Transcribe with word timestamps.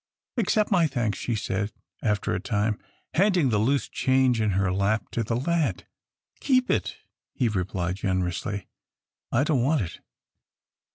"Accep' 0.35 0.71
my 0.71 0.87
thanks," 0.87 1.19
she 1.19 1.35
said, 1.35 1.71
after 2.01 2.33
a 2.33 2.39
time, 2.39 2.79
handing 3.13 3.49
the 3.49 3.59
loose 3.59 3.87
change 3.87 4.41
in 4.41 4.49
her 4.57 4.73
lap 4.73 5.11
to 5.11 5.23
the 5.23 5.35
lad. 5.35 5.85
"Keep 6.39 6.71
it," 6.71 6.97
he 7.35 7.47
replied, 7.47 7.97
generously. 7.97 8.65
"I 9.31 9.43
don't 9.43 9.61
want 9.61 9.81
it." 9.81 9.99